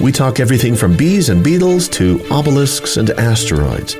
[0.00, 3.96] we talk everything from bees and beetles to obelisks and asteroids.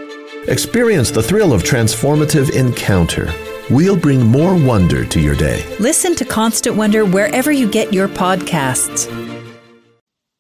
[0.49, 3.33] Experience the thrill of transformative encounter.
[3.71, 5.65] We'll bring more wonder to your day.
[5.81, 9.11] Listen to Constant Wonder wherever you get your podcasts.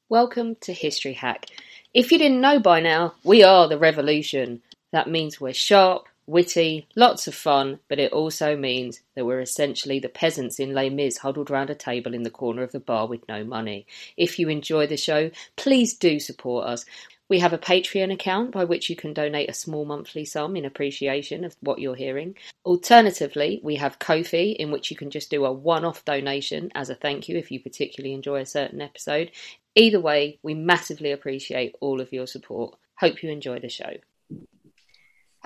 [0.08, 1.46] Welcome to History Hack.
[1.92, 4.62] If you didn't know by now, we are the revolution.
[4.92, 9.98] That means we're sharp, witty, lots of fun, but it also means that we're essentially
[9.98, 13.06] the peasants in Les Mis huddled round a table in the corner of the bar
[13.06, 13.86] with no money.
[14.16, 16.84] If you enjoy the show, please do support us.
[17.28, 20.64] We have a Patreon account by which you can donate a small monthly sum in
[20.64, 22.36] appreciation of what you're hearing.
[22.64, 26.88] Alternatively, we have Ko-fi, in which you can just do a one off donation as
[26.88, 29.32] a thank you if you particularly enjoy a certain episode.
[29.74, 32.78] Either way, we massively appreciate all of your support.
[33.00, 33.96] Hope you enjoy the show.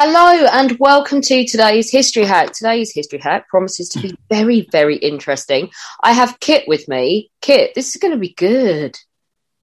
[0.02, 2.54] Hello and welcome to today's History Hack.
[2.54, 5.68] Today's History Hack promises to be very, very interesting.
[6.02, 7.30] I have Kit with me.
[7.42, 8.96] Kit, this is going to be good.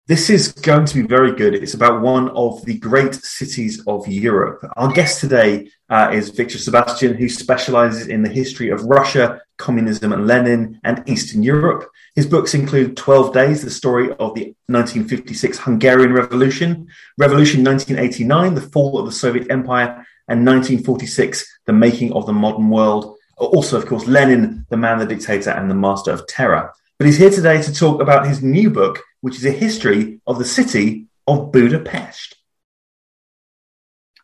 [0.05, 1.55] This is going to be very good.
[1.55, 4.63] It's about one of the great cities of Europe.
[4.77, 10.13] Our guest today uh, is Victor Sebestyen, who specializes in the history of Russia, communism,
[10.13, 11.89] and Lenin, and Eastern Europe.
[12.13, 16.87] His books include 12 Days, the story of the 1956 Hungarian Revolution,
[17.17, 22.69] Revolution 1989, the fall of the Soviet Empire, and 1946, the making of the modern
[22.69, 23.15] world.
[23.37, 26.73] Also, of course, Lenin, the man, the dictator, and the master of terror.
[26.97, 30.39] But he's here today to talk about his new book, which is a history of
[30.39, 32.35] the city of Budapest.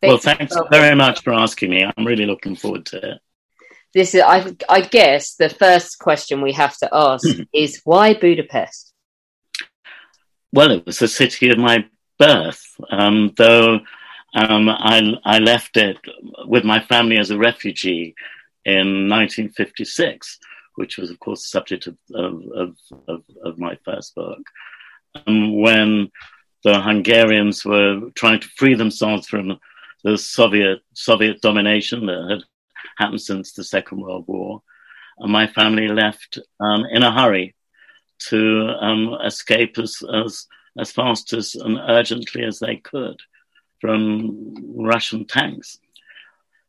[0.02, 1.84] Well, thanks very much for asking me.
[1.84, 3.20] I'm really looking forward to it.
[3.94, 8.92] This is, I, I guess, the first question we have to ask is why Budapest?
[10.52, 11.86] Well, it was the city of my
[12.18, 13.80] birth, um, though
[14.34, 15.96] um, I, I left it
[16.46, 18.14] with my family as a refugee
[18.64, 20.38] in 1956,
[20.74, 24.40] which was, of course, the subject of, of, of, of my first book
[25.26, 26.10] um, when
[26.64, 29.58] the Hungarians were trying to free themselves from
[30.02, 32.42] the Soviet Soviet domination that had
[32.96, 34.62] happened since the Second World War.
[35.18, 37.54] And my family left um, in a hurry
[38.30, 40.46] to um, escape as, as,
[40.78, 43.20] as fast as and urgently as they could
[43.84, 45.78] from Russian tanks.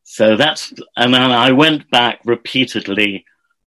[0.04, 3.24] So that's, and then I went back repeatedly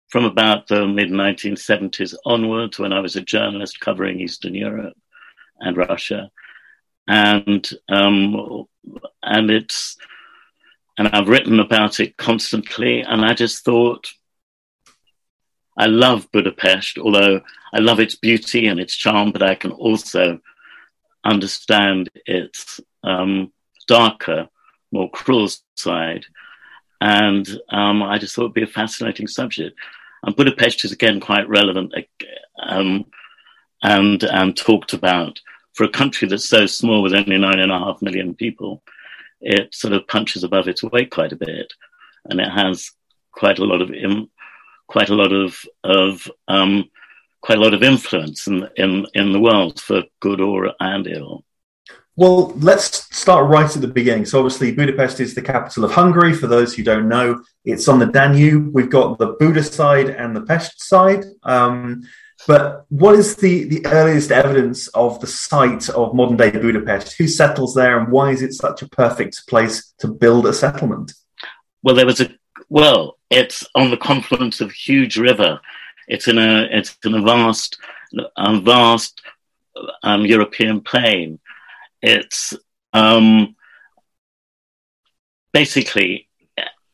[0.09, 4.97] from about the mid 1970s onwards when I was a journalist covering Eastern Europe
[5.62, 6.30] and Russia.
[7.08, 8.66] And, um,
[9.24, 9.96] and it's,
[10.97, 13.00] and I've written about it constantly.
[13.00, 14.09] And I just thought,
[15.78, 17.40] I love Budapest, although
[17.74, 20.41] I love its beauty and its charm, but I can also
[21.24, 23.51] understand its um,
[23.88, 24.47] darker,
[24.91, 26.25] more cruel side.
[27.00, 29.78] And um, I just thought it'd be a fascinating subject.
[30.23, 31.94] And Budapest is again quite relevant
[32.62, 33.06] um,
[33.84, 35.40] and and talked about
[35.73, 38.81] for a country that's so small with only nine and a half million people.
[39.40, 41.72] It sort of punches above its weight quite a bit,
[42.25, 42.91] and it has
[43.31, 44.31] quite a lot of Im-
[44.88, 46.90] quite a lot of of um,
[47.41, 51.44] quite a lot of influence in in in the world for good or and ill.
[52.17, 54.25] Well, let's start right at the beginning.
[54.25, 56.34] So, obviously, Budapest is the capital of Hungary.
[56.34, 58.73] For those who don't know, it's on the Danube.
[58.73, 61.25] We've got the Buda side and the Pest side.
[61.43, 62.02] Um,
[62.47, 67.16] but what is the, the earliest evidence of the site of modern day Budapest?
[67.19, 71.14] Who settles there, and why is it such a perfect place to build a settlement?
[71.84, 72.31] Well, there was a
[72.67, 73.19] well.
[73.29, 75.61] It's on the confluence of a huge river.
[76.08, 77.78] It's in a it's in a vast,
[78.37, 79.22] a vast
[80.02, 81.40] um, European plain
[82.02, 82.53] it's
[82.94, 83.55] um,
[85.53, 86.28] basically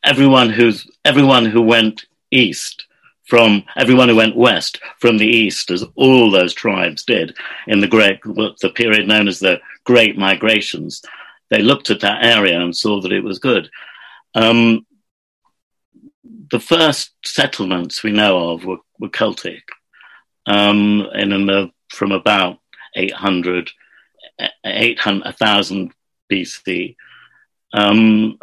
[0.04, 2.86] everyone who's everyone who went east
[3.26, 7.34] from everyone who went west from the east, as all those tribes did
[7.66, 11.02] in the great the period known as the Great Migrations.
[11.50, 13.70] they looked at that area and saw that it was good.
[14.34, 14.86] Um,
[16.50, 19.62] the first settlements we know of were, were Celtic,
[20.46, 22.58] um, in the, from about
[22.94, 23.70] 800,
[24.64, 25.92] 800 1000
[26.30, 26.96] BC.
[27.72, 28.38] Um,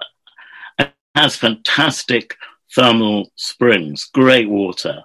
[1.16, 2.38] has fantastic
[2.74, 5.04] thermal springs, great water.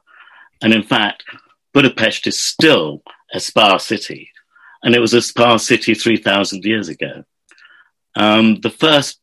[0.62, 1.25] And in fact,
[1.75, 3.03] Budapest is still
[3.33, 4.31] a spa city.
[4.83, 7.25] And it was a spa city 3,000 years ago.
[8.15, 9.21] Um, the first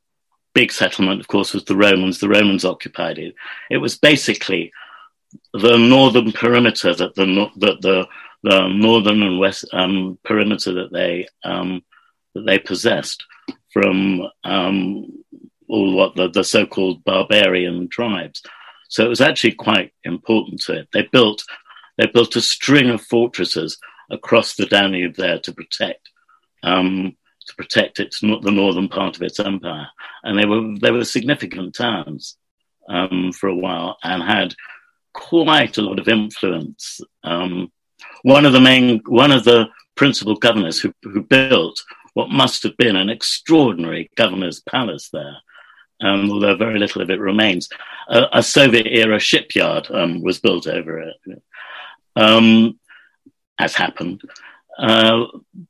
[0.54, 2.19] big settlement, of course, was the Romans.
[2.19, 3.33] The Romans occupied it.
[3.71, 4.71] It was basically
[5.54, 8.06] the northern perimeter that the, that the,
[8.43, 11.81] the northern and west um, perimeter that they, um,
[12.35, 13.23] that they possessed
[13.71, 15.23] from um,
[15.67, 18.41] all what the, the so-called barbarian tribes.
[18.89, 20.89] So it was actually quite important to it.
[20.93, 21.43] They built
[21.97, 23.77] they built a string of fortresses
[24.09, 26.09] across the Danube there to protect
[26.63, 27.15] um,
[27.47, 29.87] to protect its the northern part of its empire,
[30.23, 32.37] and they were they were significant towns
[32.89, 34.53] um, for a while and had
[35.13, 37.01] quite a lot of influence.
[37.23, 37.71] Um,
[38.23, 41.81] one of the main one of the principal governors who, who built
[42.15, 45.37] what must have been an extraordinary governor's palace there
[46.03, 47.69] um, although very little of it remains.
[48.07, 51.15] Uh, a Soviet era shipyard um, was built over it,
[52.15, 52.79] um,
[53.57, 54.21] as happened.
[54.77, 55.25] Uh,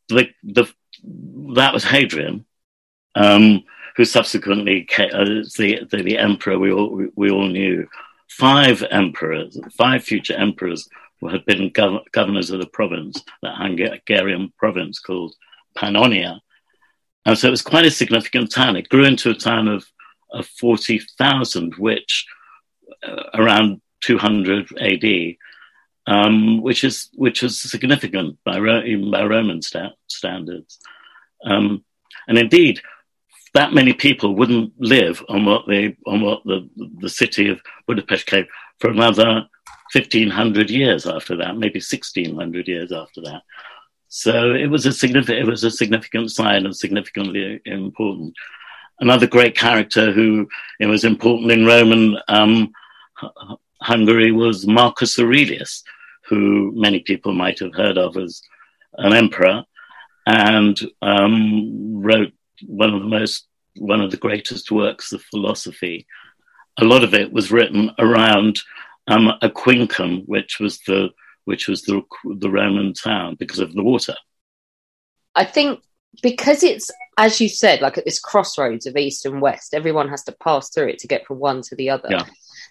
[0.09, 0.65] the, the,
[1.55, 2.45] that was Hadrian,
[3.15, 3.63] um,
[3.95, 5.25] who subsequently came, uh,
[5.57, 7.87] the, the, the, emperor we all, we all knew.
[8.29, 10.89] Five emperors, five future emperors
[11.27, 15.35] had been gov- governors of the province, the Hungarian province called
[15.77, 16.39] Pannonia.
[17.25, 18.75] And so it was quite a significant town.
[18.75, 19.85] It grew into a town of
[20.33, 22.25] of 40,000, which
[23.07, 25.35] uh, around 200 AD,
[26.07, 30.79] um, which is which is significant by even by Roman sta- standards.
[31.45, 31.85] Um,
[32.27, 32.81] and indeed,
[33.53, 38.25] that many people wouldn't live on what they on what the the city of Budapest
[38.25, 38.47] came
[38.79, 39.47] for another
[39.93, 43.43] 1500 years after that, maybe 1600 years after that.
[44.07, 48.35] So it was a significant it was a significant sign and significantly important
[48.99, 50.47] another great character who
[50.79, 52.71] was important in Roman um,
[53.81, 55.83] Hungary was Marcus Aurelius,
[56.27, 58.41] who many people might have heard of as
[58.97, 59.63] an emperor,
[60.25, 62.31] and um, wrote
[62.65, 63.47] one of the most
[63.77, 66.05] one of the greatest works of philosophy.
[66.77, 68.61] A lot of it was written around
[69.07, 71.09] um, Aquincum, which was the
[71.45, 72.01] which was the
[72.37, 74.15] the Roman town because of the water.
[75.35, 75.81] I think
[76.21, 80.23] because it's as you said, like at this crossroads of east and west, everyone has
[80.23, 82.07] to pass through it to get from one to the other.
[82.09, 82.25] Yeah.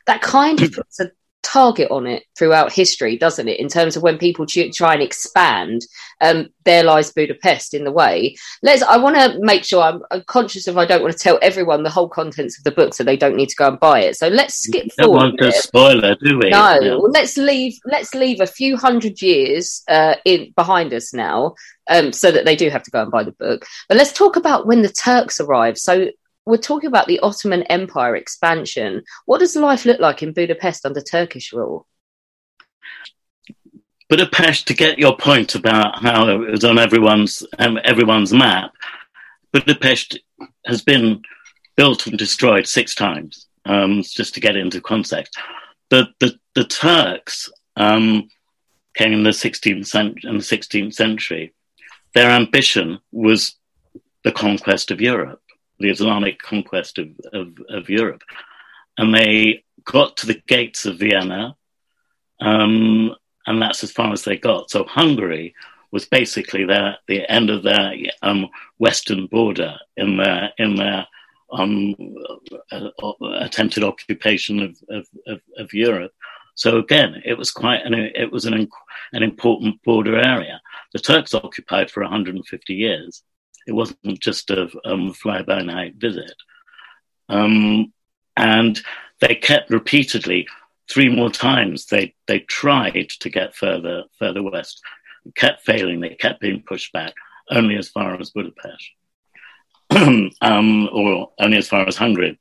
[0.07, 1.11] That kind of puts a
[1.43, 3.59] target on it throughout history, doesn't it?
[3.59, 5.83] In terms of when people try and expand,
[6.21, 8.37] um, there lies Budapest in the way.
[8.63, 8.83] Let's.
[8.83, 10.79] I want to make sure I'm, I'm, conscious of.
[10.79, 13.37] I don't want to tell everyone the whole contents of the book, so they don't
[13.37, 14.17] need to go and buy it.
[14.17, 15.39] So let's skip don't forward.
[15.39, 16.51] Want a spoiler, do we?
[16.51, 16.79] No.
[16.81, 16.91] Yeah.
[16.95, 17.79] Well, let's leave.
[17.85, 21.55] Let's leave a few hundred years uh, in behind us now,
[21.91, 23.67] um, so that they do have to go and buy the book.
[23.89, 25.79] But let's talk about when the Turks arrived.
[25.79, 26.09] So
[26.45, 29.05] we're talking about the Ottoman Empire expansion.
[29.27, 31.87] What does life look like in Budapest under Turkish rule?
[34.09, 38.73] Budapest, to get your point about how it was on everyone's um, everyone's map,
[39.53, 40.19] Budapest
[40.67, 41.23] has been
[41.77, 43.47] built and destroyed six times.
[43.65, 45.39] Um, just to get into context,
[45.89, 48.29] the the, the Turks um,
[48.95, 51.55] came in the 16th century, in the 16th century.
[52.15, 53.55] Their ambition was
[54.25, 55.42] the conquest of Europe
[55.83, 58.23] the Islamic conquest of, of, of Europe.
[58.99, 61.57] And they got to the gates of Vienna,
[62.41, 63.15] um,
[63.47, 64.71] and that's as far as they got.
[64.71, 65.55] So Hungary
[65.91, 68.49] was basically their, the end of their um,
[68.79, 71.07] western border in their, in their
[71.53, 71.95] um,
[72.71, 72.89] uh,
[73.41, 76.13] attempted occupation of, of, of, of, Europe.
[76.55, 78.69] So again, it was quite an, it was an,
[79.13, 80.61] an important border area.
[80.95, 83.23] The Turks occupied for 150 years.
[83.67, 86.35] It wasn't just a um, fly by night visit.
[87.29, 87.93] Um,
[88.37, 88.81] and
[89.21, 90.49] they kept repeatedly,
[90.91, 94.83] three more times, they, they tried to get further, further west,
[95.37, 97.15] kept failing, they kept being pushed back
[97.51, 98.91] only as far as Budapest.
[100.41, 102.39] um, or only as far as Hungary.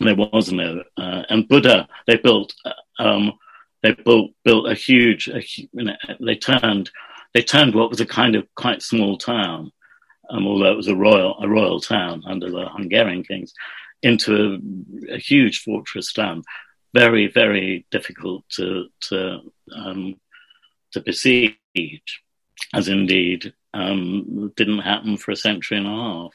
[0.00, 1.88] There was no, uh, and Buda.
[2.06, 3.32] they built, uh, um,
[3.82, 6.90] they built built a huge, a, you know, they turned,
[7.34, 9.72] they turned what was a kind of quite small town
[10.30, 13.52] um, although it was a royal a royal town under the Hungarian kings,
[14.02, 14.60] into
[15.10, 16.42] a, a huge fortress town,
[16.94, 19.40] very very difficult to to
[19.76, 20.16] um,
[20.92, 22.22] to besiege,
[22.74, 26.32] as indeed um, didn't happen for a century and a half.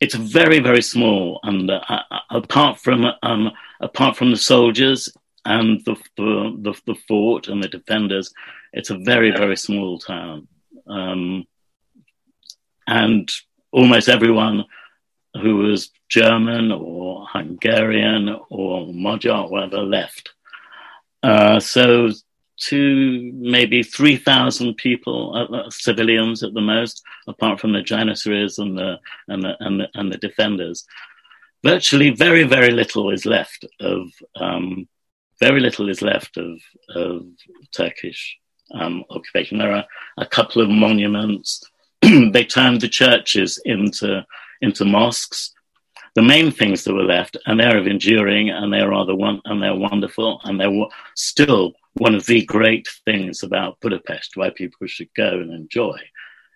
[0.00, 1.80] it's very very small, and uh,
[2.30, 3.50] apart from um,
[3.80, 5.10] apart from the soldiers
[5.44, 8.32] and the, the, the the fort and the defenders,
[8.72, 10.46] it's a very very small town,
[10.86, 11.46] um,
[12.88, 13.30] and
[13.70, 14.64] almost everyone
[15.40, 20.30] who was German or Hungarian or Magyar, or whatever, left.
[21.22, 22.08] Uh, so
[22.60, 28.76] to maybe 3,000 people, uh, uh, civilians at the most, apart from the Janissaries and
[28.76, 30.84] the, and the, and the, and the defenders.
[31.62, 34.88] Virtually very, very little is left of, um,
[35.40, 36.58] very little is left of,
[36.96, 37.26] of
[37.72, 38.38] Turkish
[38.74, 39.58] um, occupation.
[39.58, 39.84] There are
[40.16, 41.62] a couple of monuments.
[42.32, 44.24] they turned the churches into,
[44.60, 45.54] into mosques
[46.18, 49.62] the main things that were left, and they're of enduring, and they're rather one, and
[49.62, 55.14] they're wonderful, and they're still one of the great things about Budapest, why people should
[55.14, 55.96] go and enjoy,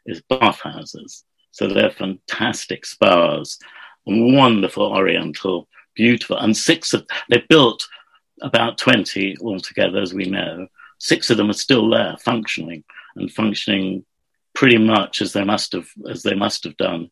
[0.05, 1.25] is bathhouses.
[1.53, 3.59] So they're fantastic spas,
[4.05, 7.87] wonderful Oriental, beautiful, and six of they built
[8.41, 10.67] about twenty altogether, as we know.
[10.99, 12.83] Six of them are still there, functioning
[13.15, 14.05] and functioning
[14.55, 17.11] pretty much as they must have as they must have done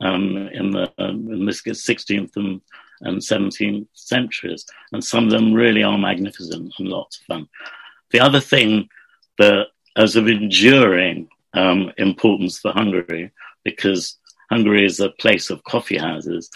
[0.00, 2.60] um, in the um, in the 16th and,
[3.02, 7.48] and 17th centuries, and some of them really are magnificent and lots of fun.
[8.10, 8.88] The other thing
[9.38, 13.30] that, as of enduring um, importance for Hungary,
[13.64, 14.18] because
[14.50, 16.50] Hungary is a place of coffee houses,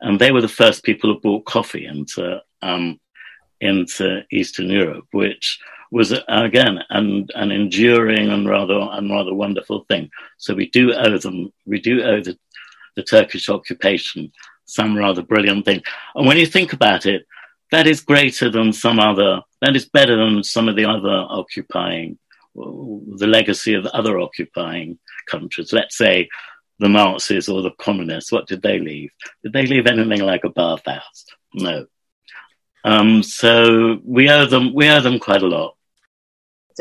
[0.00, 2.98] and they were the first people who brought coffee into um,
[3.60, 5.58] into Eastern Europe, which
[5.92, 10.10] was again an, an enduring and rather and rather wonderful thing.
[10.38, 12.36] So we do owe them, we do owe the
[12.96, 14.32] the Turkish occupation,
[14.64, 15.82] some rather brilliant thing.
[16.14, 17.26] And when you think about it,
[17.70, 22.18] that is greater than some other, that is better than some of the other occupying,
[22.54, 25.72] the legacy of other occupying countries.
[25.72, 26.28] Let's say
[26.78, 29.10] the Nazis or the communists, what did they leave?
[29.42, 31.24] Did they leave anything like a bathhouse?
[31.54, 31.86] No.
[32.84, 35.76] Um, so we owe them, we owe them quite a lot.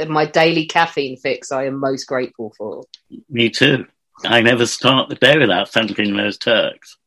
[0.07, 2.83] My daily caffeine fix, I am most grateful for.
[3.29, 3.85] Me too.
[4.23, 6.97] I never start the day without thanking those Turks.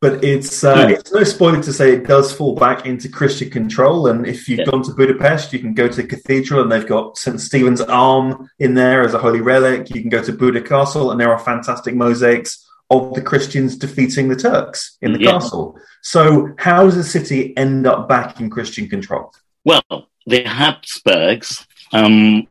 [0.00, 4.08] But it's uh, it's no spoiler to say it does fall back into Christian control.
[4.08, 4.64] And if you've yeah.
[4.64, 7.40] gone to Budapest, you can go to the cathedral and they've got St.
[7.40, 9.94] Stephen's arm in there as a holy relic.
[9.94, 14.28] You can go to Buda Castle and there are fantastic mosaics of the Christians defeating
[14.28, 15.32] the Turks in the yeah.
[15.32, 15.78] castle.
[16.02, 19.32] So how does the city end up back in Christian control?
[19.64, 22.46] Well, the Habsburgs um,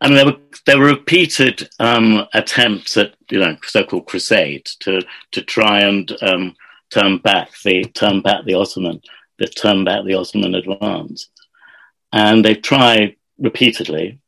[0.00, 0.36] I mean, there were
[0.66, 5.00] there were repeated um, attempts at you know so-called crusades to
[5.32, 6.54] to try and um,
[6.90, 9.00] turn back the turn back the Ottoman,
[9.38, 11.28] the turn back the Ottoman advance,
[12.12, 14.18] and they tried repeatedly.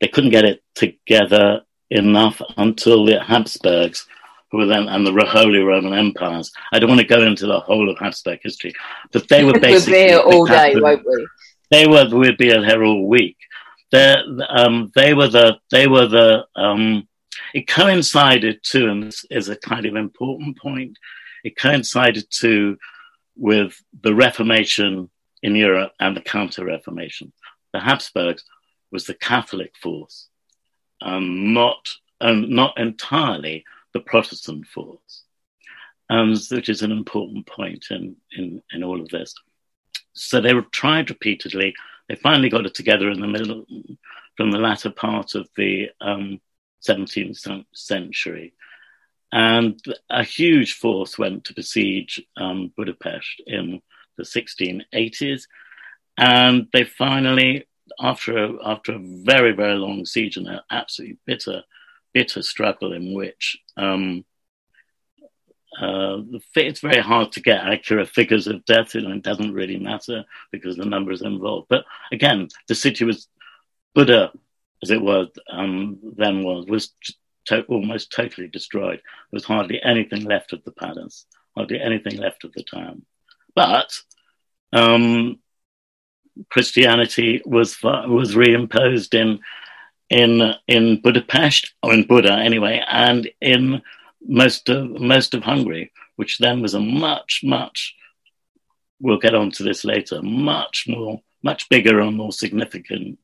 [0.00, 4.06] They couldn't get it together enough until the Habsburgs,
[4.50, 6.50] who were then and the Holy Roman Empires.
[6.72, 8.72] I don't want to go into the whole of Habsburg history,
[9.12, 11.26] but they were basically we'll be here all day, won't we?
[11.70, 13.36] They were we'd be here all week
[13.92, 17.08] um, they were the they were the um,
[17.54, 20.98] it coincided too, and this is a kind of important point.
[21.44, 22.78] It coincided too
[23.36, 25.10] with the Reformation
[25.42, 27.32] in Europe and the Counter Reformation.
[27.72, 28.44] The Habsburgs
[28.92, 30.28] was the Catholic force,
[31.00, 31.88] um, not
[32.20, 35.24] um, not entirely the Protestant force,
[36.08, 39.34] um, which is an important point in, in, in all of this.
[40.12, 41.74] So they were tried repeatedly
[42.10, 43.64] they finally got it together in the middle,
[44.36, 46.40] from the latter part of the um,
[46.82, 48.52] 17th century.
[49.30, 49.80] And
[50.10, 53.80] a huge force went to besiege um, Budapest in
[54.16, 55.42] the 1680s.
[56.18, 57.68] And they finally,
[58.00, 61.62] after a, after a very, very long siege and an absolutely bitter,
[62.12, 64.24] bitter struggle in which um,
[65.80, 66.18] uh,
[66.56, 70.76] it's very hard to get accurate figures of deaths, and it doesn't really matter because
[70.76, 71.68] the numbers involved.
[71.68, 73.28] But again, the city was
[73.94, 74.32] Buda,
[74.82, 76.92] as it was um, then was was
[77.46, 78.98] to- almost totally destroyed.
[78.98, 83.06] There was hardly anything left of the palace, hardly anything left of the town.
[83.54, 83.98] But
[84.72, 85.38] um,
[86.50, 89.40] Christianity was was reimposed in
[90.10, 93.82] in in Budapest or in Buda anyway, and in
[94.26, 97.94] most of most of Hungary, which then was a much much
[99.00, 103.18] we'll get on to this later, much more much bigger and more significant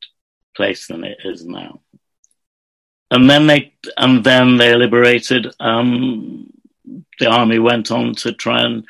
[0.56, 1.80] place than it is now.
[3.10, 5.52] And then they and then they liberated.
[5.60, 6.50] Um,
[7.18, 8.84] the army went on to try and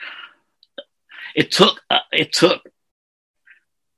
[1.35, 1.81] it took
[2.13, 2.63] it took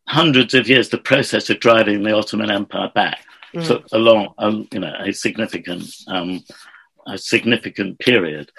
[0.07, 0.89] hundreds of years.
[0.89, 3.25] The process of driving the Ottoman Empire back
[3.55, 3.67] mm.
[3.67, 6.43] took a long, um, you know, a significant um,
[7.07, 8.51] a significant period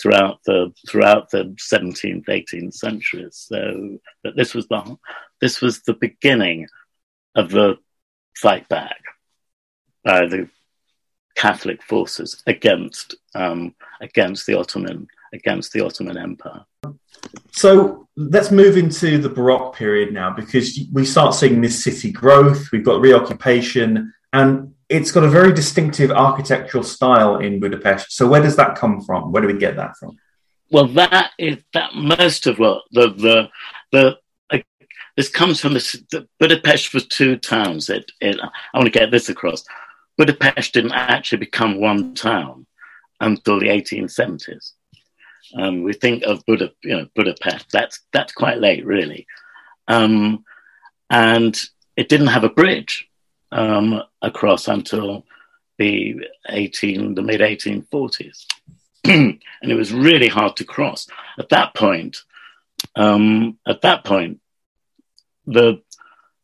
[0.00, 3.46] throughout the throughout the 17th, 18th centuries.
[3.48, 4.96] So that this was the
[5.40, 6.68] this was the beginning
[7.34, 7.76] of the
[8.36, 9.00] fight back
[10.04, 10.48] by the
[11.34, 16.64] Catholic forces against um, against the Ottoman against the Ottoman Empire.
[17.52, 22.70] So let's move into the Baroque period now, because we start seeing this city growth.
[22.72, 28.12] We've got reoccupation, and it's got a very distinctive architectural style in Budapest.
[28.12, 29.32] So where does that come from?
[29.32, 30.18] Where do we get that from?
[30.70, 33.48] Well, that is that most of what the the
[33.92, 34.18] the
[34.50, 34.58] uh,
[35.16, 35.92] this comes from this.
[36.10, 37.88] The, Budapest was two towns.
[37.88, 39.64] It, it I want to get this across.
[40.18, 42.66] Budapest didn't actually become one town
[43.20, 44.72] until the 1870s.
[45.56, 47.66] Um, we think of Buda, you know, Budapest.
[47.72, 49.26] That's that's quite late, really,
[49.88, 50.44] um,
[51.08, 51.58] and
[51.96, 53.08] it didn't have a bridge
[53.52, 55.24] um, across until
[55.78, 58.46] the 18, the mid 1840s,
[59.04, 61.06] and it was really hard to cross.
[61.38, 62.22] At that point,
[62.94, 64.40] um, at that point,
[65.46, 65.82] the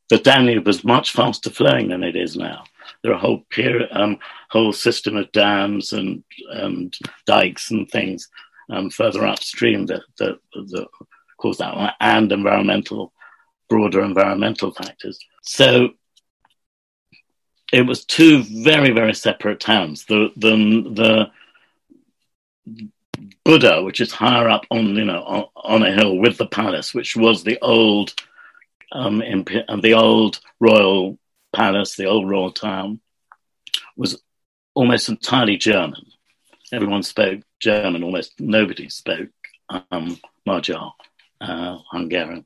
[0.08, 2.64] the Danube was much faster flowing than it is now.
[3.02, 4.18] There are a whole peer, um,
[4.50, 6.94] whole system of dams and and
[7.26, 8.28] dikes and things
[8.72, 10.86] um, further upstream that, that, that
[11.36, 13.12] cause that, and environmental,
[13.68, 15.18] broader environmental factors.
[15.42, 15.90] So
[17.72, 20.04] it was two very, very separate towns.
[20.04, 21.30] The, the,
[22.66, 22.86] the
[23.44, 26.94] Buda, which is higher up on, you know, on, on a hill with the palace,
[26.94, 28.14] which was the old,
[28.92, 29.48] um, imp-
[29.80, 31.18] the old royal
[31.52, 33.00] palace, the old royal town,
[33.96, 34.22] was
[34.74, 36.06] almost entirely German.
[36.72, 39.30] Everyone spoke German, almost nobody spoke
[39.90, 40.92] um, Magyar,
[41.40, 42.44] uh, Hungarian.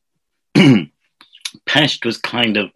[1.67, 2.71] Pest was kind of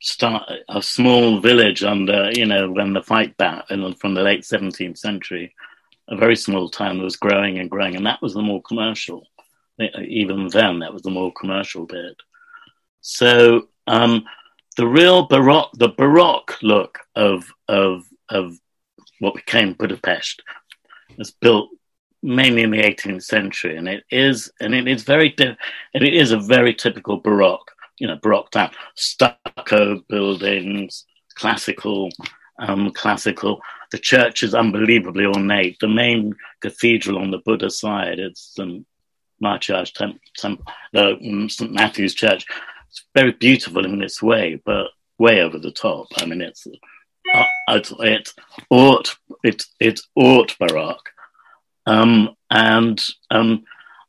[0.00, 4.98] start a small village under, you know, when the fight back from the late 17th
[4.98, 5.54] century,
[6.08, 9.26] a very small town was growing and growing, and that was the more commercial.
[9.78, 12.16] Even then, that was the more commercial bit.
[13.00, 14.24] So um,
[14.76, 18.58] the real baroque, the baroque look of of of
[19.20, 20.42] what became Budapest
[21.16, 21.70] was built
[22.22, 25.56] mainly in the 18th century, and it is and it is very and
[25.94, 31.04] it is a very typical Baroque, you know, Baroque town, stucco buildings,
[31.36, 32.10] classical,
[32.58, 33.60] um, classical.
[33.92, 35.78] The church is unbelievably ornate.
[35.80, 38.84] The main cathedral on the Buda side is St.
[39.42, 41.72] Mátyás Temple, the um, St.
[41.72, 42.44] Matthew's Church.
[42.88, 46.06] It's very beautiful in its way, but way over the top.
[46.16, 46.66] I mean, it's
[47.34, 48.34] uh, it's, it's
[48.70, 51.10] ought it's it's ought baroque,
[51.86, 53.64] um, and um,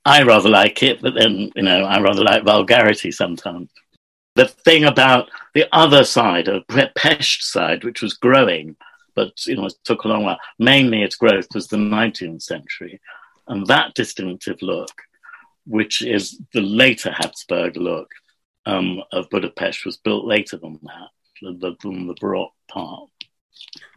[0.05, 3.69] I rather like it, but then you know I rather like vulgarity sometimes.
[4.35, 6.63] The thing about the other side of
[6.95, 8.75] Pest side, which was growing,
[9.15, 10.39] but you know it took a long while.
[10.57, 12.99] Mainly, its growth was the 19th century,
[13.47, 14.93] and that distinctive look,
[15.65, 18.09] which is the later Habsburg look
[18.65, 21.09] um, of Budapest, was built later than that,
[21.83, 23.09] than the Baroque part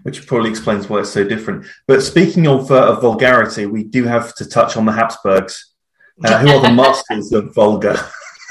[0.03, 1.67] which probably explains why it's so different.
[1.87, 5.74] But speaking of, uh, of vulgarity, we do have to touch on the Habsburgs,
[6.22, 7.96] uh, who are the masters of vulgar.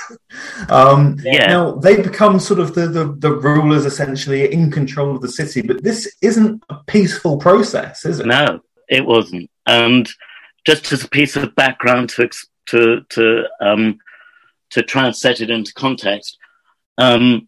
[0.69, 1.47] um, yeah.
[1.47, 5.62] Now they become sort of the, the, the rulers, essentially in control of the city.
[5.62, 8.26] But this isn't a peaceful process, is it?
[8.26, 9.49] No, it wasn't.
[9.65, 10.10] And
[10.65, 12.30] just as a piece of background to
[12.67, 13.99] to to um,
[14.71, 16.38] to try and set it into context.
[16.97, 17.47] Um,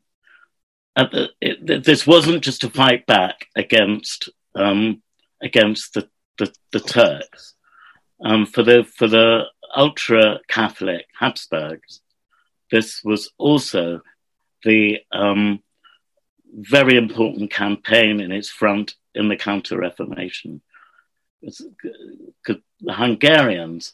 [0.95, 5.01] uh, it, this wasn't just a fight back against um,
[5.41, 7.53] against the, the, the Turks.
[8.23, 12.01] Um, for the for the ultra Catholic Habsburgs,
[12.71, 14.01] this was also
[14.63, 15.61] the um,
[16.53, 20.61] very important campaign in its front in the Counter Reformation.
[21.41, 23.93] The Hungarians,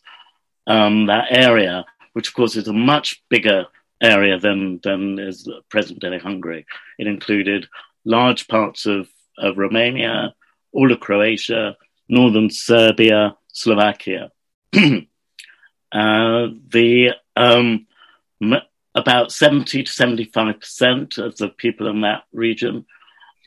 [0.68, 3.66] um, that area, which of course is a much bigger
[4.02, 6.66] area than, than is present day Hungary.
[6.98, 7.68] It included
[8.06, 10.34] large parts of, of Romania,
[10.72, 11.78] all of Croatia,
[12.10, 14.32] northern Serbia, Slovakia.
[15.92, 17.88] uh, the um,
[18.42, 18.62] m-
[18.94, 22.86] about 70 to 75% of the people in that region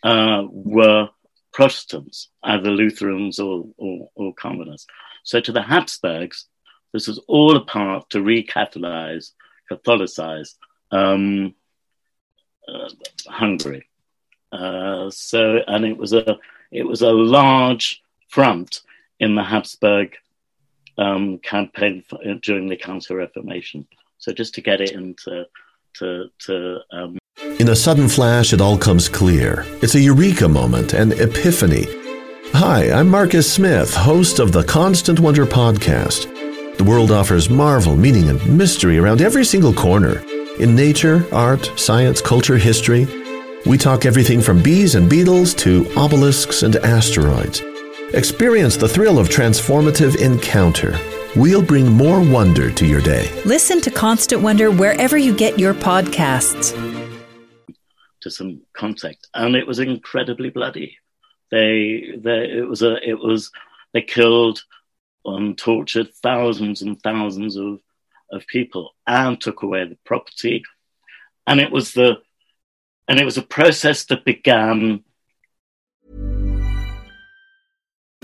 [0.02, 1.08] uh, were
[1.52, 4.86] Protestants, either Lutherans or, or, or Calvinists.
[5.22, 6.46] So to the Habsburgs,
[6.92, 9.32] this was all a part to recatholicize
[9.70, 10.54] Catholicize
[10.90, 11.54] um,
[12.68, 12.88] uh,
[13.26, 13.88] Hungary.
[14.52, 16.38] Uh, so, and it was a
[16.70, 18.82] it was a large front
[19.18, 20.16] in the Habsburg
[20.98, 23.86] um, campaign for, during the Counter Reformation.
[24.18, 25.46] So, just to get it into
[25.94, 26.80] to to.
[26.92, 27.18] Um...
[27.58, 29.64] in a sudden flash, it all comes clear.
[29.82, 31.86] It's a eureka moment, an epiphany.
[32.52, 36.30] Hi, I'm Marcus Smith, host of the Constant Wonder podcast.
[36.78, 40.22] The world offers marvel, meaning, and mystery around every single corner.
[40.60, 43.06] In nature, art, science, culture, history,
[43.66, 47.60] we talk everything from bees and beetles to obelisks and asteroids.
[48.14, 50.96] Experience the thrill of transformative encounter.
[51.34, 53.28] We'll bring more wonder to your day.
[53.44, 56.70] Listen to Constant Wonder wherever you get your podcasts.
[58.20, 60.96] To some context, and it was incredibly bloody.
[61.50, 63.50] They, they, it was a, it was,
[63.92, 64.62] they killed
[65.24, 67.80] and tortured thousands and thousands of,
[68.30, 70.62] of people and took away the property.
[71.48, 72.18] And it was the,
[73.08, 75.02] and it was a process that began.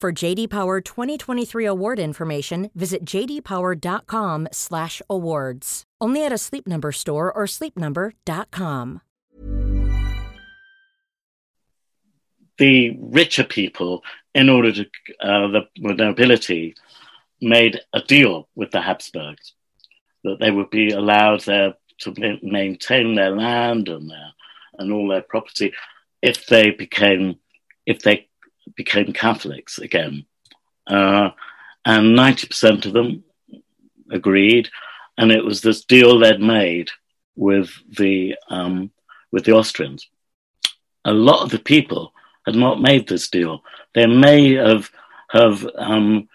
[0.00, 5.82] For JD Power 2023 award information, visit jdpower.com/awards.
[6.00, 9.00] Only at a Sleep Number store or sleepnumber.com.
[12.58, 14.02] the richer people,
[14.34, 14.82] in order to
[15.20, 16.74] uh, the, the nobility,
[17.40, 19.54] made a deal with the Habsburgs
[20.24, 24.32] that they would be allowed there to maintain their land and their
[24.78, 25.72] and all their property
[26.22, 27.36] if they became
[27.86, 28.27] if they
[28.76, 30.26] became Catholics again.
[30.86, 31.30] Uh,
[31.84, 33.24] and ninety percent of them
[34.10, 34.68] agreed,
[35.16, 36.90] and it was this deal they'd made
[37.36, 38.90] with the um,
[39.32, 40.08] with the Austrians.
[41.04, 42.12] A lot of the people
[42.44, 43.62] had not made this deal.
[43.94, 44.90] They may have
[45.30, 46.28] have um,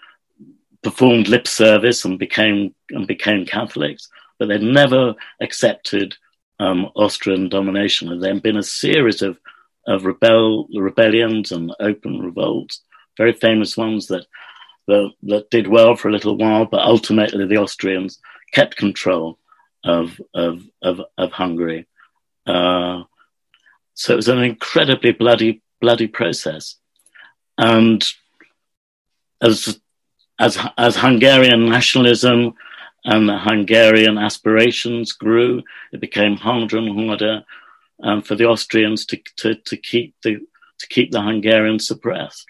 [0.84, 6.16] performed lip service and became and became Catholics, but they'd never accepted
[6.60, 8.12] um, Austrian domination.
[8.12, 9.40] And there had been a series of
[9.88, 12.82] of rebel rebellions and open revolts,
[13.18, 14.26] very famous ones that,
[14.88, 18.20] that that did well for a little while, but ultimately the Austrians
[18.52, 19.38] kept control
[19.84, 21.88] of of of, of Hungary.
[22.46, 23.04] Uh,
[23.94, 26.76] so it was an incredibly bloody bloody process,
[27.58, 28.04] and
[29.42, 29.80] as
[30.40, 32.54] as as Hungarian nationalism
[33.06, 37.44] and Hungarian aspirations grew, it became harder and harder
[38.02, 40.40] um, for the Austrians to, to, to keep the
[40.80, 42.46] to keep the Hungarians suppressed.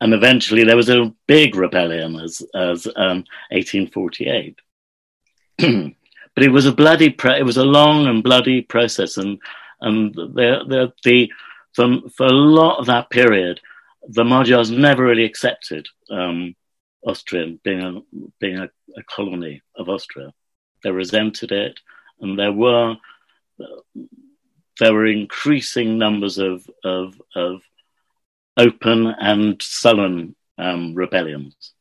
[0.00, 4.58] And eventually, there was a big rebellion as as um, 1848.
[6.34, 9.38] but it was a bloody, pre- it was a long and bloody process, and
[9.80, 11.30] and the the, the
[11.74, 13.60] for, for a lot of that period,
[14.08, 16.54] the Magyars never really accepted um,
[17.06, 18.00] Austria being a
[18.40, 20.32] being a, a, colony of Austria.
[20.82, 21.78] They resented it,
[22.20, 22.96] and there were
[24.78, 27.62] there were increasing numbers of of, of
[28.56, 31.72] open and sullen um, rebellions.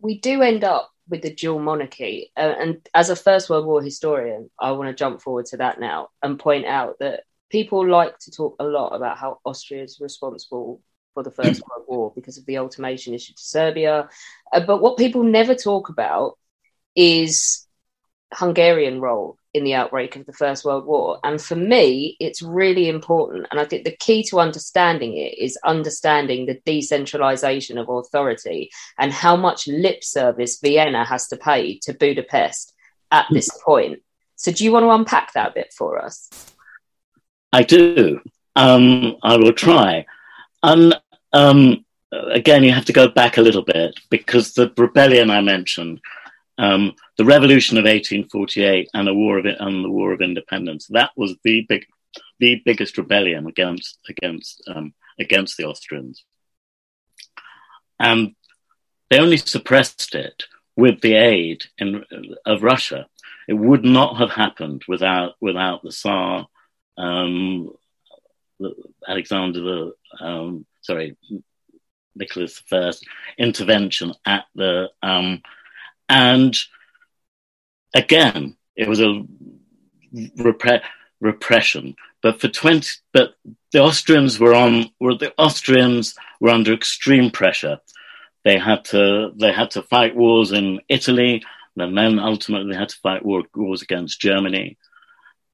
[0.00, 3.82] We do end up with the dual monarchy, uh, and as a First World War
[3.82, 8.18] historian, I want to jump forward to that now and point out that people like
[8.20, 10.80] to talk a lot about how Austria is responsible
[11.14, 14.08] for the First World War because of the ultimatum issued to Serbia.
[14.52, 16.38] Uh, but what people never talk about
[16.96, 17.66] is
[18.32, 21.20] Hungarian role in the outbreak of the First World War.
[21.22, 23.46] And for me, it's really important.
[23.50, 29.12] And I think the key to understanding it is understanding the decentralization of authority and
[29.12, 32.74] how much lip service Vienna has to pay to Budapest
[33.12, 34.02] at this point.
[34.34, 36.28] So, do you want to unpack that a bit for us?
[37.52, 38.20] I do.
[38.56, 40.04] Um, I will try.
[40.64, 41.00] And
[41.32, 46.00] um, again, you have to go back a little bit because the rebellion I mentioned,
[46.58, 51.10] um, the revolution of 1848 and the war of and the war of independence, that
[51.16, 51.86] was the big,
[52.38, 56.24] the biggest rebellion against against um, against the Austrians,
[57.98, 58.34] and
[59.10, 60.44] they only suppressed it
[60.76, 62.04] with the aid in,
[62.46, 63.06] of Russia.
[63.48, 66.46] It would not have happened without without the Tsar
[66.96, 67.70] um,
[69.06, 71.16] Alexander the um, sorry
[72.14, 72.92] Nicholas I
[73.38, 75.42] intervention at the um,
[76.08, 76.56] and
[77.94, 79.24] again it was a
[80.14, 80.82] repre-
[81.20, 81.96] repression.
[82.22, 83.34] But for twenty, but
[83.72, 87.80] the Austrians were on were the Austrians were under extreme pressure.
[88.44, 91.42] They had to they had to fight wars in Italy,
[91.76, 94.78] and then ultimately they had to fight war, wars against Germany,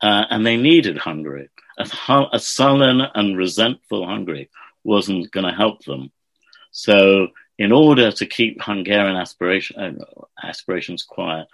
[0.03, 1.49] uh, and they needed Hungary.
[1.79, 1.87] A,
[2.33, 4.51] a sullen and resentful Hungary
[4.85, 6.11] wasn't going to help them.
[6.73, 7.29] So,
[7.61, 11.47] in order to keep Hungarian aspiration, uh, aspirations quiet,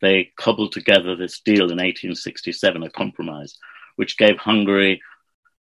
[0.00, 3.58] they cobbled together this deal in 1867, a compromise,
[3.96, 5.02] which gave Hungary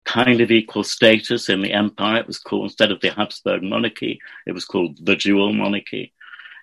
[0.05, 2.17] kind of equal status in the empire.
[2.19, 6.13] It was called, instead of the Habsburg monarchy, it was called the dual monarchy.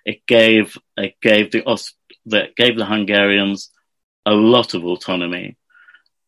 [0.04, 1.62] It gave, it gave the,
[2.26, 3.70] the, gave the Hungarians
[4.26, 5.56] a lot of autonomy.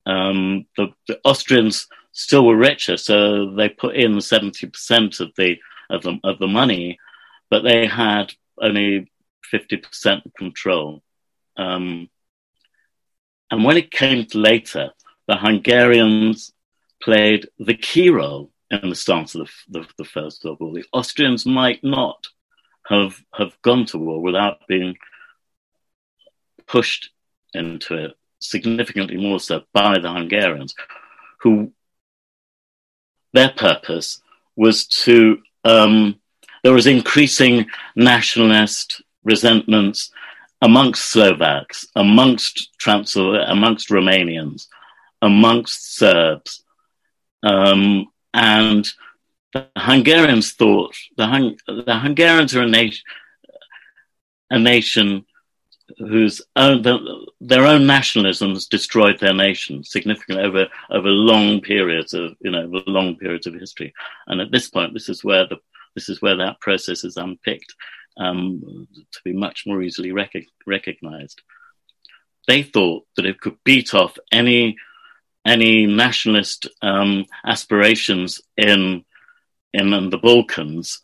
[0.06, 5.58] Um, the, the Austrians still were richer, so they put in 70% of the,
[5.90, 6.98] of the, of the money,
[7.50, 9.10] but they had only
[9.52, 11.02] 50% control.
[11.56, 12.08] Um,
[13.50, 14.90] and when it came to later,
[15.28, 16.52] the Hungarians
[17.02, 20.72] played the key role in the start of the, the, the, First World War.
[20.72, 22.26] The Austrians might not
[22.86, 24.96] have, have gone to war without being
[26.66, 27.10] pushed
[27.52, 30.74] into it significantly more so by the Hungarians,
[31.40, 31.72] who
[33.32, 34.20] their purpose
[34.56, 36.20] was to, um,
[36.62, 40.10] there was increasing nationalist resentments
[40.62, 44.66] amongst Slovaks, amongst Transylvania, amongst Romanians,
[45.20, 46.64] amongst Serbs,
[47.42, 48.88] um, and
[49.52, 53.04] the Hungarians thought the, Hung- the Hungarians are a nation,
[54.50, 55.24] a nation
[55.98, 62.34] whose own the, their own nationalisms destroyed their nation significantly over over long periods of
[62.40, 63.92] you know long periods of history.
[64.26, 65.56] And at this point, this is where the
[65.94, 67.74] this is where that process is unpicked
[68.16, 70.32] um, to be much more easily rec-
[70.66, 71.42] recognized.
[72.46, 74.76] They thought that it could beat off any
[75.46, 79.04] any nationalist um, aspirations in
[79.74, 81.00] in the Balkans,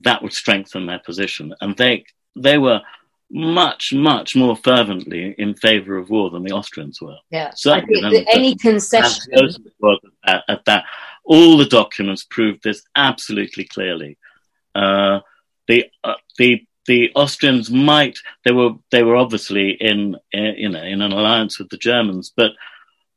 [0.00, 2.04] that would strengthen their position, and they
[2.36, 2.82] they were
[3.30, 7.16] much much more fervently in favour of war than the Austrians were.
[7.30, 9.32] Yeah, so any concession
[10.26, 10.84] at, at, that,
[11.24, 14.18] all the documents proved this absolutely clearly.
[14.74, 15.20] Uh,
[15.66, 20.82] the uh, the the Austrians might they were they were obviously in, in, you know
[20.82, 22.52] in an alliance with the Germans, but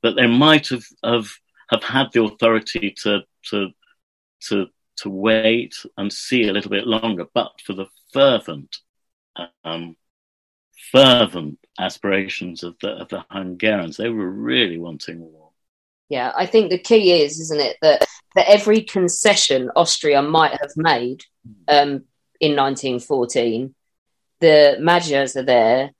[0.02, 1.30] but they might have have,
[1.70, 3.70] have had the authority to to
[4.42, 4.68] to
[4.98, 7.26] to wait and see a little bit longer.
[7.34, 8.78] But for the fervent
[9.64, 9.96] um,
[10.92, 15.50] fervent aspirations of the of the Hungarians, they were really wanting war.
[16.10, 20.72] Yeah, I think the key is, isn't it, that that every concession Austria might have
[20.76, 21.24] made
[21.68, 22.04] um,
[22.40, 23.74] in 1914,
[24.40, 25.92] the Magyars are there,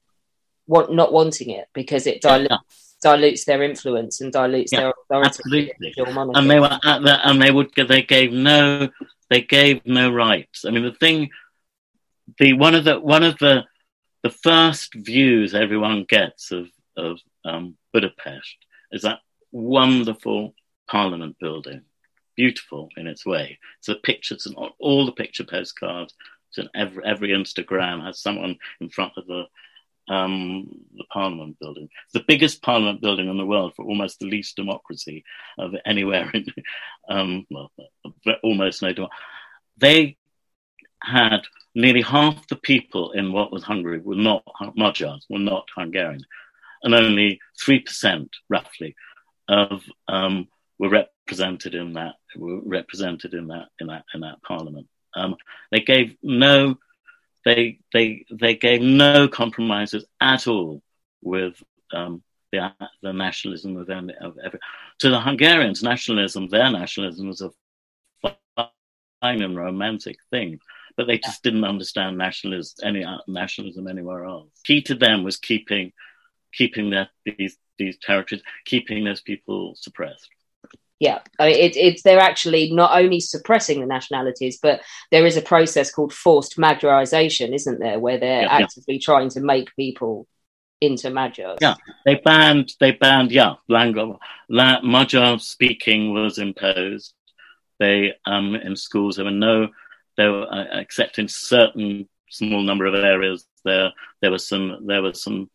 [0.68, 3.12] want, not wanting it because it dilutes, yeah.
[3.12, 5.28] dilutes their influence and dilutes yeah, their authority.
[5.28, 5.94] Absolutely,
[6.36, 8.90] and they were at that, and they would they gave no
[9.30, 10.64] they gave no rights.
[10.66, 11.30] I mean, the thing,
[12.40, 13.64] the one of the one of the
[14.24, 18.58] the first views everyone gets of of um, Budapest
[18.92, 19.20] is that
[19.52, 20.54] wonderful
[20.88, 21.82] Parliament building
[22.38, 23.60] beautiful in its way.
[23.82, 26.14] So the pictures and all, all the picture postcards,
[26.56, 29.44] and every every Instagram has someone in front of the
[30.12, 31.90] um, the Parliament building.
[32.06, 35.24] It's the biggest Parliament building in the world for almost the least democracy
[35.60, 36.46] of anywhere in,
[37.10, 37.72] um, well,
[38.42, 39.22] almost no democracy.
[39.78, 40.17] They
[41.08, 41.42] had
[41.74, 44.44] nearly half the people in what was Hungary were not
[44.76, 46.26] Magyars, were not Hungarian,
[46.84, 48.96] and only 3% roughly
[49.48, 50.48] of um,
[50.80, 54.88] were represented in that were represented in that in that in that parliament.
[55.16, 55.36] Um,
[55.72, 56.78] they gave no
[57.46, 60.82] they they they gave no compromises at all
[61.22, 61.62] with
[61.94, 64.60] um, the the nationalism of, of every
[65.00, 67.52] to the Hungarians nationalism their nationalism was a
[68.56, 70.60] fine and romantic thing
[70.98, 75.38] but they just didn't understand nationalism any uh, nationalism anywhere else key to them was
[75.38, 75.94] keeping
[76.54, 80.30] keeping that these these territories keeping those people suppressed
[81.00, 84.82] yeah, I mean, it, it's they're actually not only suppressing the nationalities, but
[85.12, 89.02] there is a process called forced Magyarization, isn't there, where they're yeah, actively yeah.
[89.04, 90.26] trying to make people
[90.82, 91.58] into Magyars.
[91.62, 94.18] Yeah, they banned they banned yeah, language
[94.50, 97.14] La, Magyar speaking was imposed.
[97.80, 99.70] They um in schools there were no
[100.18, 105.02] there were uh, except in certain small number of areas there there was some there
[105.02, 105.50] was some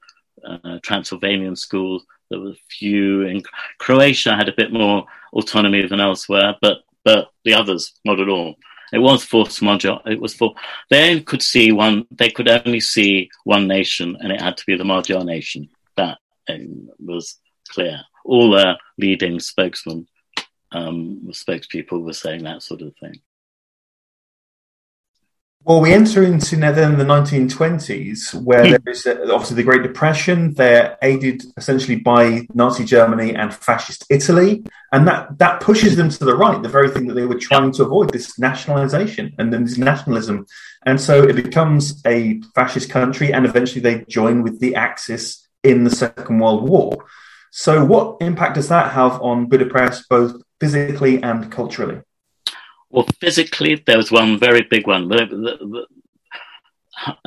[0.45, 3.23] uh, Transylvanian schools there were few.
[3.23, 3.43] In
[3.79, 8.57] Croatia had a bit more autonomy than elsewhere, but but the others not at all.
[8.93, 10.01] It was for Smojo.
[10.07, 10.55] It was for
[10.91, 12.07] they could see one.
[12.11, 15.69] They could only see one nation, and it had to be the Magyar nation.
[15.97, 18.01] That um, was clear.
[18.25, 20.07] All the leading spokesmen,
[20.71, 23.21] um, spokespeople, were saying that sort of thing.
[25.65, 30.55] Well, we enter into then the 1920s, where there is obviously the Great Depression.
[30.55, 36.25] They're aided essentially by Nazi Germany and fascist Italy, and that that pushes them to
[36.25, 39.63] the right, the very thing that they were trying to avoid: this nationalization and then
[39.63, 40.47] this nationalism.
[40.85, 45.85] And so it becomes a fascist country, and eventually they join with the Axis in
[45.85, 47.07] the Second World War.
[47.53, 52.01] So, what impact does that have on Budapest, both physically and culturally?
[52.93, 55.11] Well, physically, there was one very big one.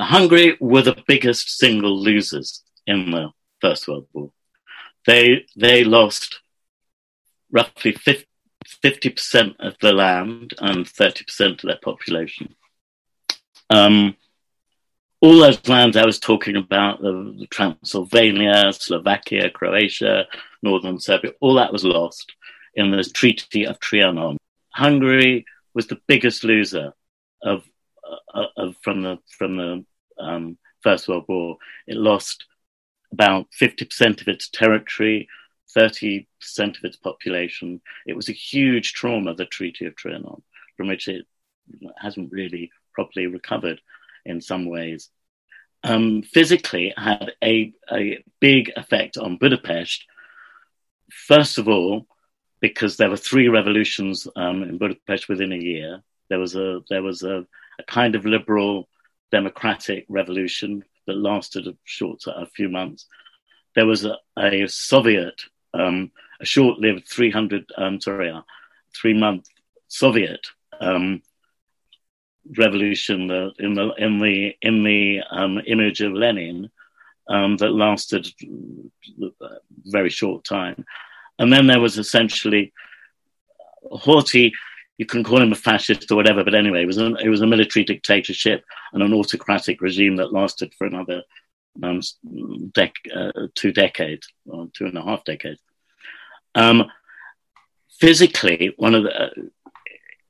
[0.00, 4.30] Hungary were the biggest single losers in the First World War.
[5.06, 6.40] They they lost
[7.50, 12.54] roughly 50 percent of the land and thirty percent of their population.
[13.68, 14.14] Um,
[15.20, 20.26] all those lands I was talking about, the, the Transylvania, Slovakia, Croatia,
[20.62, 22.36] Northern Serbia, all that was lost
[22.74, 24.36] in the Treaty of Trianon.
[24.70, 25.44] Hungary
[25.76, 26.94] was the biggest loser
[27.42, 27.62] of,
[28.34, 29.84] uh, of from the from the
[30.18, 31.58] um, First World War.
[31.86, 32.46] It lost
[33.12, 35.28] about fifty percent of its territory,
[35.74, 37.82] thirty percent of its population.
[38.06, 40.42] It was a huge trauma, the Treaty of Trianon,
[40.78, 41.26] from which it
[41.98, 43.80] hasn't really properly recovered
[44.24, 45.10] in some ways.
[45.84, 50.04] Um, physically, had a, a big effect on Budapest.
[51.12, 52.06] First of all,
[52.68, 56.02] because there were three revolutions um, in Budapest within a year.
[56.28, 57.46] There was a there was a,
[57.78, 58.88] a kind of liberal
[59.30, 63.06] democratic revolution that lasted a short a few months.
[63.74, 65.40] There was a, a Soviet,
[65.74, 68.32] um, a short-lived 300 um, sorry,
[68.94, 69.46] three-month
[69.88, 70.46] Soviet
[70.80, 71.22] um,
[72.58, 76.70] revolution uh, in the in the in the um, image of Lenin
[77.28, 78.26] um, that lasted
[79.20, 79.48] a
[79.84, 80.84] very short time.
[81.38, 82.72] And then there was essentially
[83.92, 84.52] Horthy,
[84.98, 87.42] you can call him a fascist or whatever, but anyway, it was, a, it was
[87.42, 91.22] a military dictatorship and an autocratic regime that lasted for another
[91.82, 92.00] um,
[92.72, 95.60] dec- uh, two decades, or two and a half decades.
[96.54, 96.90] Um,
[98.00, 99.30] physically, one of the, uh,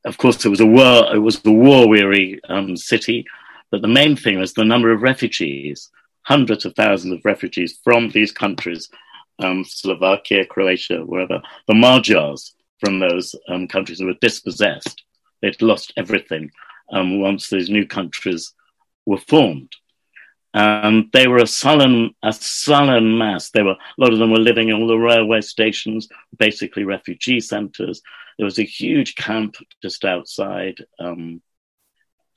[0.05, 3.25] of course, it was a war, it was a war-weary um, city,
[3.71, 5.91] but the main thing was the number of refugees,
[6.23, 8.89] hundreds of thousands of refugees from these countries
[9.39, 15.03] um, Slovakia, Croatia, wherever, the Magyars from those um, countries were dispossessed.
[15.43, 16.51] They'd lost everything
[16.93, 18.53] um, once these new countries
[19.05, 19.73] were formed.
[20.55, 23.51] And they were a sullen, a sullen mass.
[23.51, 27.41] They were a lot of them were living in all the railway stations, basically refugee
[27.41, 28.01] centres.
[28.39, 31.43] There was a huge camp just outside, um,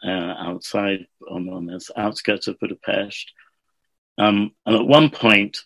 [0.03, 3.31] uh, outside on, on the outskirts of Budapest.
[4.17, 5.63] Um, and at one point,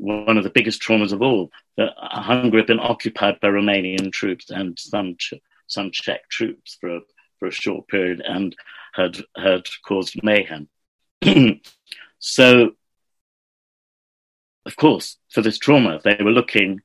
[0.00, 1.50] one of the biggest traumas of all.
[1.76, 5.16] That Hungary had been occupied by Romanian troops and some
[5.66, 7.00] some Czech troops for a,
[7.38, 8.56] for a short period and
[8.92, 10.68] had had caused mayhem.
[12.18, 12.72] so,
[14.66, 16.80] of course, for this trauma, they were looking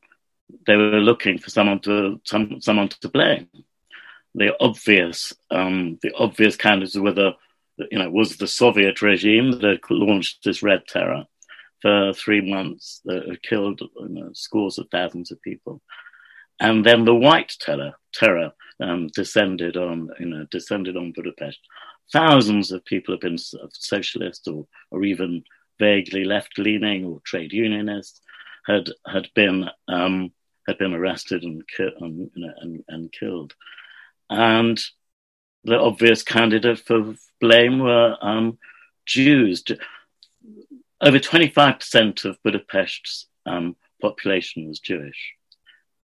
[0.68, 3.48] they were looking for someone to some, someone to blame.
[4.36, 7.32] The obvious um, the obvious candidates were the
[7.92, 11.26] you know was the Soviet regime that launched this Red Terror
[11.86, 15.84] for three months that killed you know, scores of thousands of people.
[16.60, 21.60] And then the White Terror, terror um, descended on, you know, descended on Budapest.
[22.12, 25.44] Thousands of people have been socialist or, or even
[25.78, 28.20] vaguely left-leaning or trade unionists
[28.66, 30.32] had had been um,
[30.68, 31.62] had been arrested and,
[32.00, 33.54] and, you know, and, and killed.
[34.32, 34.84] And
[35.66, 38.58] the obvious candidate for blame were um,
[39.06, 39.62] Jews
[41.02, 45.34] over 25% of Budapest's um, population was Jewish.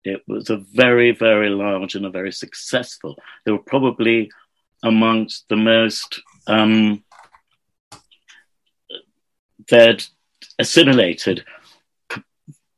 [0.04, 3.16] It was a very, very large and a very successful.
[3.44, 4.32] They were probably
[4.84, 7.04] amongst the most, um,
[9.68, 10.04] they'd
[10.60, 11.44] assimilated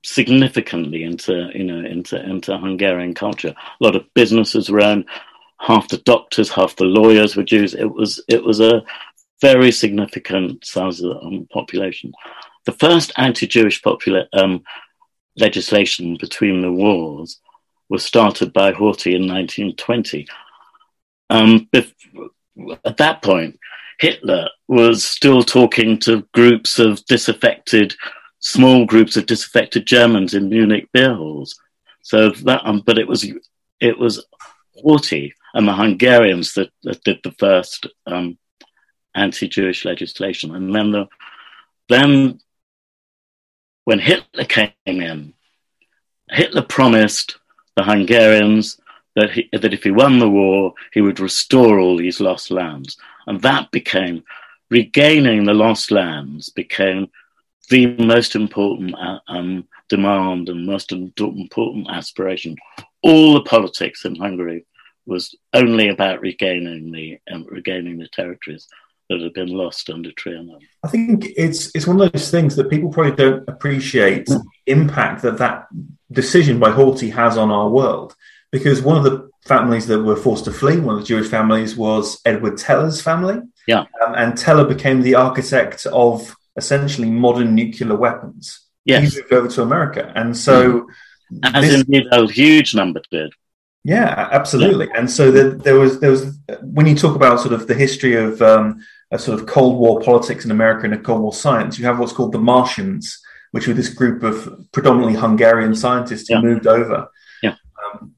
[0.06, 3.54] significantly into, you know, into, into Hungarian culture.
[3.58, 5.06] A lot of businesses around,
[5.60, 7.74] half the doctors, half the lawyers were Jews.
[7.74, 8.84] It was, it was a
[9.42, 12.12] very significant size of the um, population.
[12.66, 13.82] The first anti-Jewish
[14.34, 14.64] um,
[15.38, 17.40] legislation between the wars
[17.90, 20.28] was started by Horthy in 1920.
[21.30, 21.70] Um,
[22.84, 23.60] at that point,
[24.00, 27.96] Hitler was still talking to groups of disaffected
[28.40, 31.60] small groups of disaffected Germans in Munich beer halls.
[32.02, 33.26] So that, um, but it was
[33.80, 34.26] it was
[34.84, 38.38] Horthy and the Hungarians that, that did the first um,
[39.18, 41.08] anti-Jewish legislation, and then the
[41.90, 42.40] then
[43.86, 45.34] when Hitler came in,
[46.30, 47.38] Hitler promised
[47.78, 48.80] the Hungarians
[49.16, 52.98] that, he, that if he won the war, he would restore all these lost lands.
[53.28, 54.24] And that became,
[54.70, 57.08] regaining the lost lands became
[57.70, 62.58] the most important uh, um, demand and most important aspiration.
[63.04, 64.66] All the politics in Hungary
[65.06, 68.68] was only about regaining the um, regaining the territories
[69.10, 70.60] that had been lost under Trianon.
[70.84, 75.22] I think it's it's one of those things that people probably don't appreciate the impact
[75.22, 75.68] that that
[76.12, 78.16] decision by Horthy has on our world.
[78.52, 81.76] Because one of the families that were forced to flee, one of the Jewish families,
[81.76, 83.42] was Edward Teller's family.
[83.68, 88.62] Yeah, um, and Teller became the architect of essentially modern nuclear weapons.
[88.86, 89.14] Yes.
[89.14, 90.88] He moved over to America, and so
[91.32, 91.40] mm.
[91.44, 93.34] as this, indeed a huge number did.
[93.84, 94.88] Yeah, absolutely.
[94.88, 95.00] Yeah.
[95.00, 98.16] And so the, there was there was when you talk about sort of the history
[98.16, 98.82] of um,
[99.12, 102.00] a sort of Cold War politics in America and a Cold War science, you have
[102.00, 106.42] what's called the Martians, which were this group of predominantly Hungarian scientists who yeah.
[106.42, 107.08] moved over.
[107.42, 107.56] Yeah.
[107.84, 108.14] Um,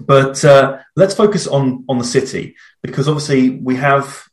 [0.00, 4.24] but uh, let's focus on on the city because obviously we have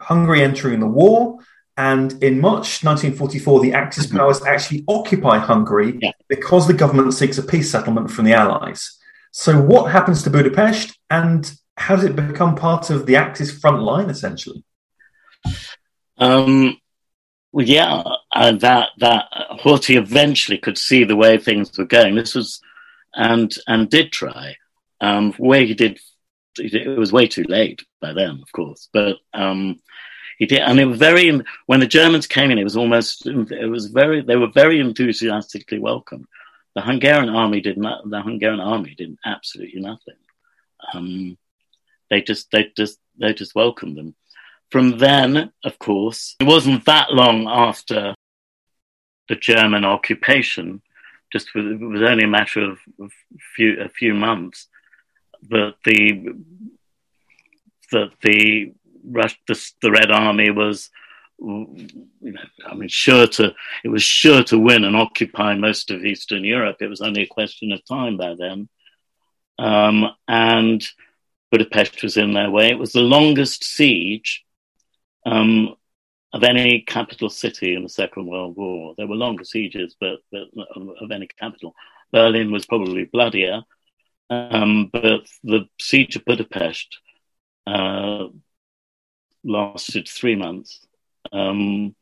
[0.00, 1.38] Hungary entering the war.
[1.76, 4.18] And in March 1944, the Axis mm-hmm.
[4.18, 6.10] powers actually occupy Hungary yeah.
[6.28, 8.98] because the government seeks a peace settlement from the Allies.
[9.30, 13.80] So, what happens to Budapest, and how does it become part of the Axis front
[13.80, 14.62] line, essentially?
[16.18, 16.78] Um,
[17.52, 19.26] well, yeah, and that that
[19.62, 22.14] Horthy eventually could see the way things were going.
[22.14, 22.60] This was,
[23.14, 24.56] and and did try.
[25.00, 25.98] Um, where he did,
[26.56, 28.88] it was way too late by then, of course.
[28.92, 29.80] But um,
[30.38, 31.40] he did, and it was very.
[31.66, 33.26] When the Germans came in, it was almost.
[33.26, 34.22] It was very.
[34.22, 36.26] They were very enthusiastically welcomed
[36.74, 38.08] the Hungarian army did not.
[38.08, 40.16] The Hungarian army did absolutely nothing.
[40.92, 41.36] Um,
[42.10, 44.14] they just they just they just welcomed them.
[44.72, 48.14] From then, of course, it wasn't that long after
[49.28, 50.80] the German occupation.
[51.30, 53.08] Just it was only a matter of a
[53.54, 54.68] few a few months
[55.50, 56.34] that the
[57.90, 58.72] that the
[59.04, 60.88] Rush the, the Red Army was
[61.38, 63.52] you know, I mean, sure to
[63.84, 66.78] it was sure to win and occupy most of Eastern Europe.
[66.80, 68.70] It was only a question of time by then,
[69.58, 70.82] um, and
[71.50, 72.70] Budapest was in their way.
[72.70, 74.42] It was the longest siege
[75.24, 75.74] um,
[76.32, 78.94] of any capital city in the Second World War.
[78.96, 80.48] There were longer sieges, but, but
[81.00, 81.74] of any capital.
[82.12, 83.62] Berlin was probably bloodier,
[84.30, 86.98] um, but the siege of Budapest
[87.66, 88.26] uh,
[89.44, 90.86] lasted three months
[91.32, 91.94] um,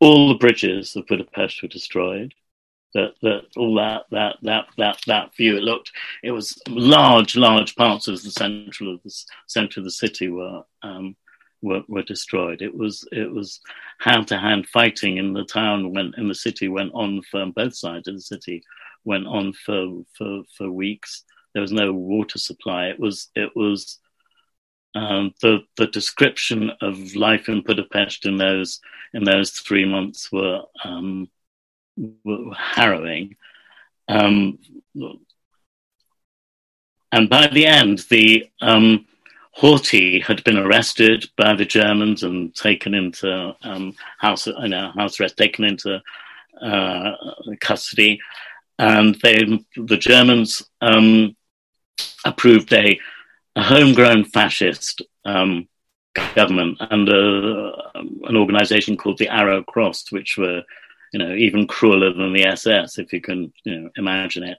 [0.00, 2.34] all the bridges of Budapest were destroyed.
[2.92, 5.92] That, that all that that that that that view it looked
[6.24, 9.14] it was large large parts of the central of the
[9.46, 11.14] center of the city were um,
[11.62, 12.62] were, were destroyed.
[12.62, 13.60] It was it was
[13.98, 17.74] hand to hand fighting in the town went in the city went on for both
[17.74, 18.62] sides of the city
[19.04, 21.24] went on for for for weeks.
[21.52, 22.86] There was no water supply.
[22.86, 23.98] It was it was
[24.94, 28.80] um, the the description of life in Budapest in those
[29.12, 31.28] in those three months were, um,
[32.24, 33.36] were harrowing.
[34.08, 34.58] Um,
[37.12, 39.06] and by the end, the um,
[39.58, 45.20] Horthy had been arrested by the Germans and taken into um, house, you know, house
[45.20, 46.00] arrest, taken into
[46.62, 47.12] uh,
[47.60, 48.20] custody,
[48.78, 49.44] and they,
[49.76, 51.36] the Germans um,
[52.24, 52.98] approved a
[53.56, 55.68] a homegrown fascist um,
[56.34, 60.62] government under um, an organization called the Arrow Cross, which were,
[61.12, 64.58] you know, even crueler than the SS, if you can, you know, imagine it.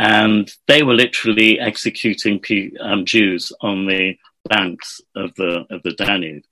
[0.00, 2.40] And they were literally executing
[2.80, 4.16] um, Jews on the
[4.48, 6.42] banks of the of the Danube,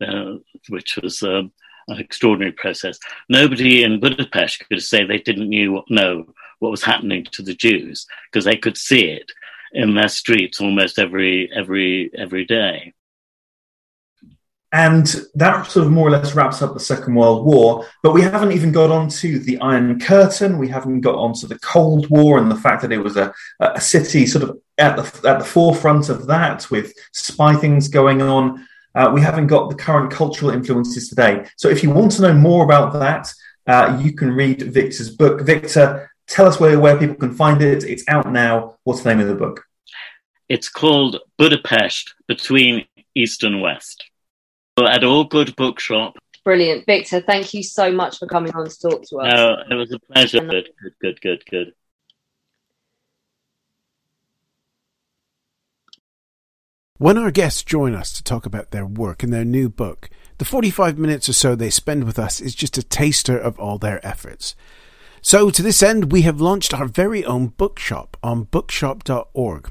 [0.00, 0.34] uh,
[0.68, 1.50] which was um,
[1.88, 3.00] an extraordinary process.
[3.28, 6.26] Nobody in Budapest could say they didn't knew know
[6.60, 9.32] what was happening to the Jews because they could see it
[9.72, 12.94] in their streets almost every every every day.
[14.76, 17.86] And that sort of more or less wraps up the Second World War.
[18.02, 20.58] But we haven't even got onto the Iron Curtain.
[20.58, 23.80] We haven't got onto the Cold War and the fact that it was a, a
[23.80, 28.68] city sort of at the, at the forefront of that with spy things going on.
[28.94, 31.46] Uh, we haven't got the current cultural influences today.
[31.56, 33.32] So if you want to know more about that,
[33.66, 35.40] uh, you can read Victor's book.
[35.40, 37.82] Victor, tell us where, where people can find it.
[37.82, 38.76] It's out now.
[38.84, 39.64] What's the name of the book?
[40.50, 44.04] It's called Budapest Between East and West.
[44.78, 46.86] At all good bookshop, Brilliant.
[46.86, 49.34] Victor, thank you so much for coming on to talk to us.
[49.34, 50.38] No, it was a pleasure.
[50.38, 51.72] Good, good, good, good, good.
[56.98, 60.08] When our guests join us to talk about their work and their new book,
[60.38, 63.78] the 45 minutes or so they spend with us is just a taster of all
[63.78, 64.54] their efforts.
[65.20, 69.70] So, to this end, we have launched our very own bookshop on bookshop.org,